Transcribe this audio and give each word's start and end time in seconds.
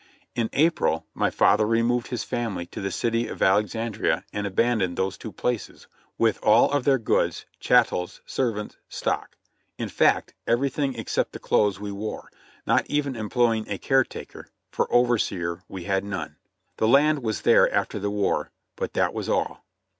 In 0.33 0.49
April 0.53 1.05
my 1.13 1.29
father 1.29 1.67
removed 1.67 2.07
his 2.07 2.23
family 2.23 2.65
to 2.65 2.81
the 2.81 2.89
city 2.89 3.27
of 3.27 3.43
Alexandria 3.43 4.25
and 4.33 4.47
abandoned 4.47 4.97
these 4.97 5.15
two 5.15 5.31
places, 5.31 5.85
with 6.17 6.39
all 6.41 6.71
of 6.71 6.85
their 6.85 6.97
goods, 6.97 7.45
chattels, 7.59 8.19
ser 8.25 8.51
vants, 8.51 8.77
stock,— 8.89 9.37
in 9.77 9.89
fact 9.89 10.33
everything 10.47 10.95
except 10.95 11.33
the 11.33 11.39
clothes 11.39 11.79
we 11.79 11.91
wore, 11.91 12.31
not 12.65 12.87
even 12.89 13.15
employing 13.15 13.69
a 13.69 13.77
care 13.77 14.03
taker, 14.03 14.47
for 14.71 14.91
overseer 14.91 15.61
we 15.67 15.83
had 15.83 16.03
none. 16.03 16.37
The 16.77 16.87
land 16.87 17.21
was 17.21 17.43
there 17.43 17.71
after 17.71 17.99
the 17.99 18.09
war, 18.09 18.49
but 18.75 18.93
that 18.93 19.13
was 19.13 19.29
all. 19.29 19.63